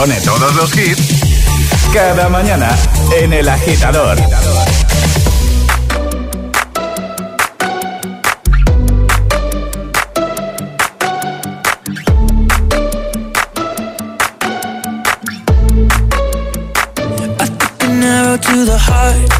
pone 0.00 0.18
todos 0.22 0.54
los 0.54 0.74
hits 0.78 1.20
cada 1.92 2.30
mañana 2.30 2.74
en 3.20 3.34
el 3.34 3.46
agitador. 3.46 4.16
I 17.38 18.38
to 18.38 18.64
the 18.64 18.78
heart. 18.78 19.30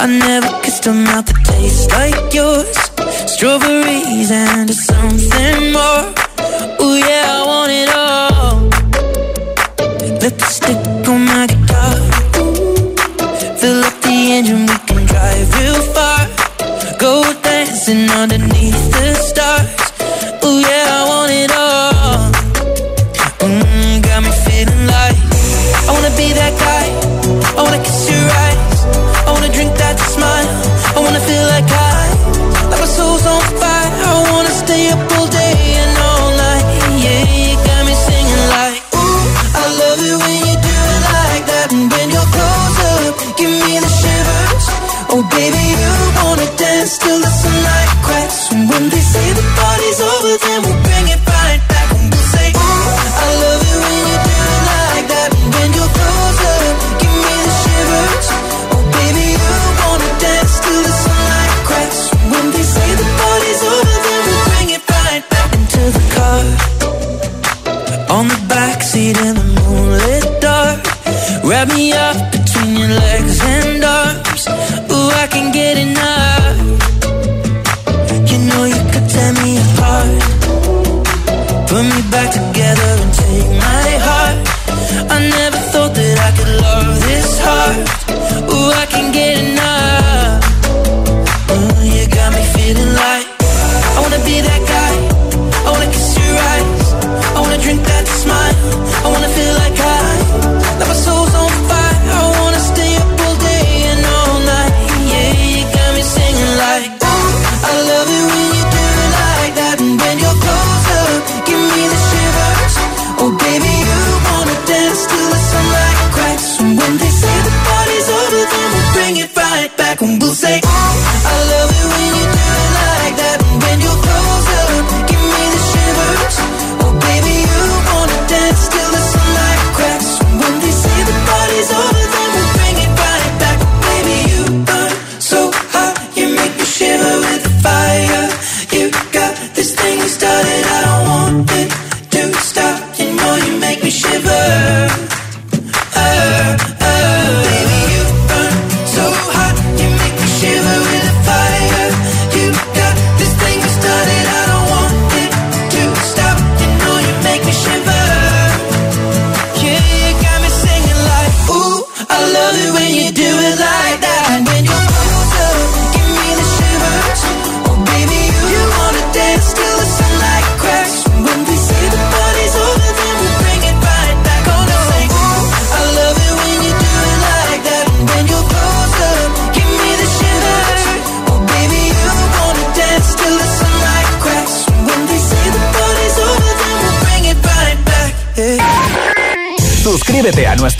I 0.00 0.06
never 0.06 0.48
kissed 0.62 0.86
a 0.86 0.92
mouth 0.94 1.39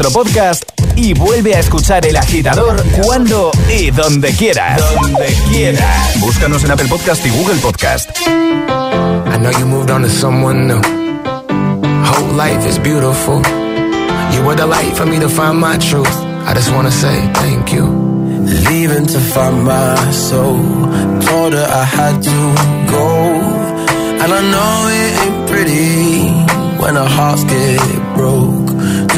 nuestro 0.01 0.23
podcast 0.23 0.65
y 0.97 1.13
vuelve 1.13 1.55
a 1.55 1.59
escuchar 1.59 2.07
El 2.07 2.17
Agitador 2.17 2.83
cuando 3.03 3.51
y 3.69 3.91
donde 3.91 4.33
quieras. 4.33 4.81
Donde 4.95 5.27
quieras. 5.51 6.19
Búscanos 6.21 6.65
en 6.65 6.71
Apple 6.71 6.89
Podcast 6.89 7.25
y 7.27 7.29
Google 7.31 7.57
Podcast. 7.57 8.11
I 8.27 9.37
know 9.39 9.51
you 9.59 9.67
moved 9.67 9.91
on 9.91 10.03
to 10.03 10.09
someone 10.09 10.67
new. 10.67 10.81
Whole 10.81 12.33
life 12.35 12.67
is 12.67 12.79
beautiful. 12.79 13.43
You 14.33 14.43
were 14.47 14.57
the 14.57 14.67
light 14.67 14.97
for 14.97 15.05
me 15.07 15.19
to 15.19 15.29
find 15.29 15.59
my 15.59 15.77
truth. 15.77 16.17
I 16.47 16.55
just 16.55 16.73
wanna 16.73 16.91
say 16.91 17.31
thank 17.35 17.71
you. 17.71 17.85
Leaving 18.71 19.07
to 19.07 19.21
find 19.21 19.65
my 19.65 20.13
soul. 20.13 20.63
Told 21.21 21.53
her 21.53 21.67
I 21.69 21.85
had 21.85 22.23
to 22.23 22.55
go. 22.91 23.41
And 24.23 24.33
I 24.33 24.41
know 24.51 24.89
it 24.89 25.13
ain't 25.25 25.51
pretty 25.51 26.81
when 26.81 26.97
our 26.97 27.09
hearts 27.09 27.45
get 27.45 28.17
broke. 28.17 28.80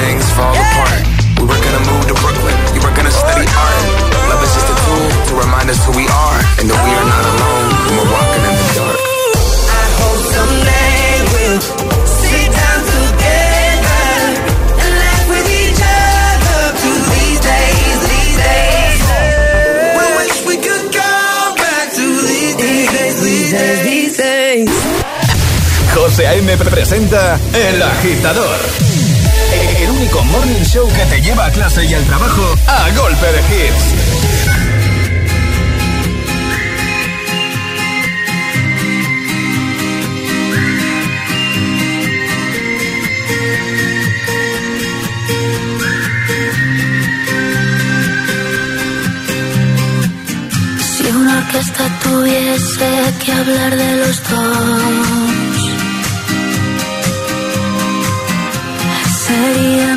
things 0.00 0.24
fall 0.32 0.54
yeah. 0.54 0.64
apart. 0.64 1.02
We 1.40 1.44
were 1.44 1.60
gonna 1.60 1.84
move 1.84 2.04
to 2.08 2.16
Brooklyn, 2.24 2.56
you 2.74 2.80
were 2.80 2.94
gonna 2.96 3.12
study 3.12 3.44
art. 3.44 3.84
Love 4.32 4.42
is 4.44 4.52
just 4.56 4.68
a 4.74 4.76
tool 4.84 5.06
to 5.28 5.32
remind 5.44 5.68
us 5.68 5.80
who 5.84 5.92
we 5.92 6.06
are 6.08 6.38
and 6.60 6.64
that 6.68 6.80
we 6.80 6.92
are 6.96 7.08
not 7.14 7.24
alone 7.32 7.68
when 7.84 7.92
we're 8.00 8.12
walking 8.16 8.42
in 8.48 8.54
the 8.60 8.68
dark. 8.76 8.98
I 9.82 9.86
hope 10.00 10.20
someday 10.36 11.04
we'll 11.32 11.60
sit 12.08 12.48
down 12.48 12.80
together 12.96 14.08
and 14.84 14.92
laugh 15.04 15.26
with 15.32 15.46
each 15.64 15.80
other 15.80 16.60
through 16.80 17.02
these 17.16 17.40
days, 17.40 17.96
these 18.12 18.36
days. 18.40 19.00
We 19.96 20.06
wish 20.20 20.36
we 20.48 20.56
could 20.64 20.86
go 20.96 21.16
back 21.60 21.86
to 21.98 22.06
these 22.28 22.56
days, 22.56 23.16
these 23.20 23.50
days, 23.52 23.80
these 23.84 24.14
days. 24.16 24.72
José 25.94 26.24
A.M. 26.24 26.48
presenta 26.70 27.38
El 27.52 27.82
Agitador. 27.82 28.89
Morning 30.32 30.64
show 30.64 30.88
que 30.88 31.04
te 31.06 31.20
lleva 31.20 31.46
a 31.46 31.50
clase 31.50 31.84
y 31.84 31.94
al 31.94 32.04
trabajo 32.04 32.54
a 32.66 32.90
golpe 32.90 33.26
de 33.26 33.40
hits. 33.40 34.30
Orquesta 51.40 51.84
tuviese 52.02 52.88
que 53.24 53.32
hablar 53.32 53.76
de 53.76 53.96
los 53.96 54.22
dos, 54.28 55.60
sería 59.26 59.96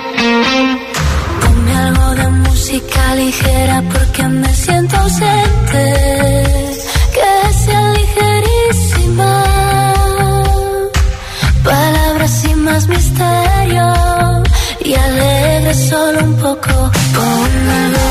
Música 2.71 3.15
ligera 3.15 3.83
porque 3.91 4.23
me 4.29 4.53
siento 4.53 4.95
ausente. 4.95 5.83
Que 7.13 7.53
sea 7.65 7.93
ligerísima. 7.99 9.43
Palabras 11.65 12.31
sin 12.31 12.63
más 12.63 12.87
misterio 12.87 13.93
y 14.85 14.93
alegre 14.93 15.73
solo 15.73 16.23
un 16.23 16.35
poco. 16.37 16.91
Ponme 17.13 18.10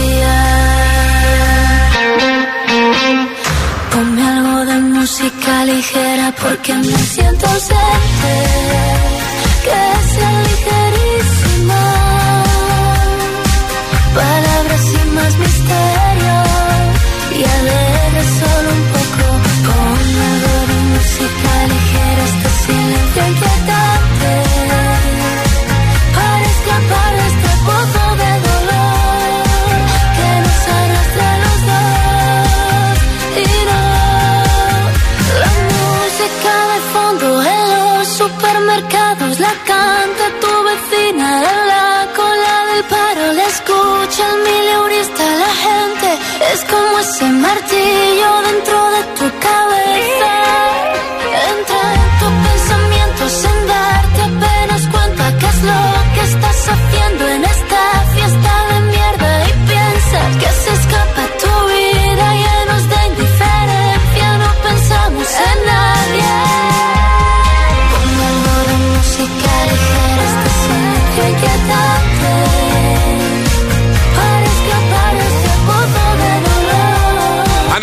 Música 5.01 5.65
ligera 5.65 6.31
porque 6.39 6.75
me 6.75 6.97
siento 7.13 7.47
ausente, 7.47 8.33
que 9.65 9.81
sea 10.11 10.33
ligerísima. 10.49 11.83
Palabras 14.13 14.81
sin 14.91 15.15
más 15.15 15.33
misterio 15.39 16.37
y 17.35 17.39
alegre 17.57 18.23
solo 18.39 18.69
un 18.77 18.83
poco. 18.93 19.23
Ponme 19.65 20.21
algo 20.33 20.55
de 20.69 20.77
música 20.93 21.51
ese 47.21 47.31
martillo 47.33 48.41
dentro 48.41 48.89
de 48.89 48.90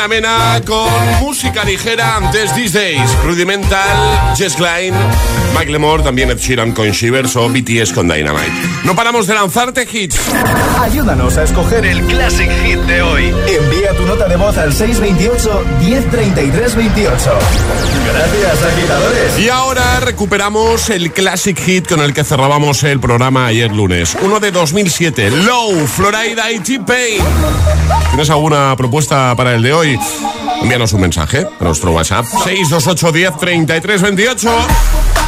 Mena 0.09 0.61
con 0.66 0.88
música 1.20 1.64
ligera 1.64 2.16
antes 2.16 2.54
These 2.54 2.78
Days, 2.78 3.22
Rudimental, 3.24 4.34
Jess 4.36 4.54
Klein, 4.54 4.94
Mike 5.56 5.70
Lemore, 5.70 6.02
también 6.02 6.30
Ed 6.30 6.38
Sheeran 6.38 6.72
con 6.72 6.90
Shivers 6.90 7.36
o 7.36 7.48
BTS 7.48 7.92
con 7.92 8.09
Dynamite. 8.09 8.50
No 8.84 8.96
paramos 8.96 9.26
de 9.26 9.34
lanzarte 9.34 9.86
hits. 9.90 10.18
Ayúdanos 10.80 11.36
a 11.36 11.42
escoger 11.42 11.84
el 11.84 12.00
Classic 12.06 12.50
Hit 12.64 12.78
de 12.80 13.02
hoy. 13.02 13.34
Envía 13.46 13.94
tu 13.96 14.06
nota 14.06 14.26
de 14.28 14.36
voz 14.36 14.56
al 14.56 14.72
628 14.72 15.64
1033 15.80 16.74
28. 16.74 17.38
Gracias, 18.06 18.62
agitadores. 18.62 19.38
Y 19.38 19.48
ahora 19.50 20.00
recuperamos 20.00 20.88
el 20.88 21.12
Classic 21.12 21.59
Hit 21.59 21.86
con 21.86 22.00
el 22.00 22.14
que 22.14 22.24
cerrábamos 22.24 22.82
el 22.84 22.98
programa 22.98 23.46
ayer 23.46 23.70
lunes. 23.70 24.16
Uno 24.22 24.40
de 24.40 24.52
2007, 24.52 25.30
Low, 25.30 25.86
Florida 25.86 26.50
y 26.50 26.61
T-Pain. 26.61 27.22
¿Tienes 28.11 28.30
alguna 28.30 28.74
propuesta 28.76 29.34
para 29.36 29.54
el 29.54 29.62
de 29.62 29.72
hoy? 29.72 29.97
Envíanos 30.62 30.92
un 30.92 31.01
mensaje 31.01 31.46
a 31.61 31.64
nuestro 31.64 31.92
WhatsApp 31.92 32.24
628 32.26 33.12
10 33.12 33.36
33 33.36 34.03
28. 34.03 35.28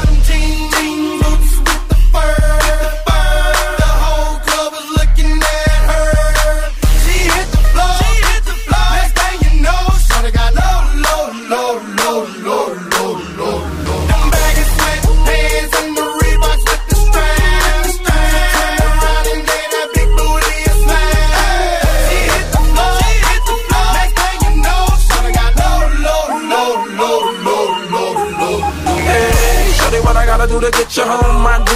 get 30.71 30.97
you 30.97 31.03
home. 31.03 31.43
My 31.43 31.59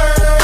world. 0.00 0.39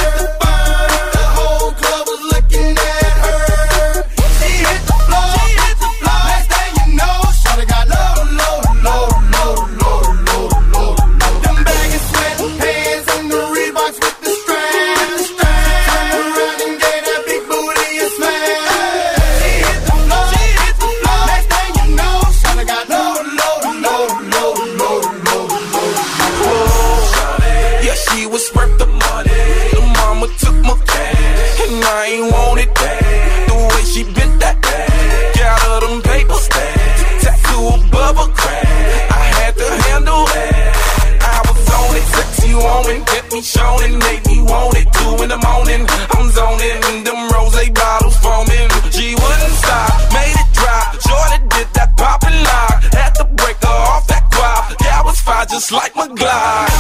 moaning. 45.67 45.87
I'm 46.11 46.31
zoning, 46.31 47.05
them 47.05 47.29
rose 47.31 47.69
bottles 47.71 48.17
foaming. 48.19 48.69
She 48.91 49.15
wouldn't 49.15 49.55
stop, 49.59 50.13
made 50.13 50.35
it 50.35 50.51
drop. 50.53 50.93
Jordan 51.01 51.49
did 51.49 51.69
that 51.75 51.97
popping 51.97 52.43
lock. 52.45 52.83
Had 52.95 53.15
to 53.17 53.25
break 53.25 53.57
her 53.63 53.69
off 53.69 54.07
that 54.09 54.31
quad. 54.33 54.77
Yeah, 54.83 55.01
I 55.01 55.03
was 55.05 55.21
fine 55.21 55.47
just 55.49 55.73
like 55.73 55.95
my 55.97 56.09
Glock. 56.09 56.76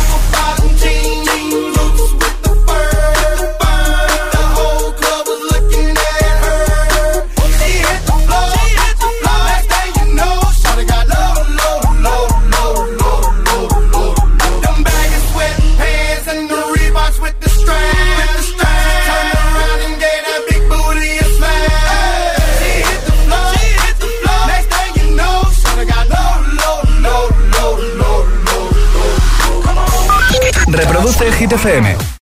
FM. 31.56 32.15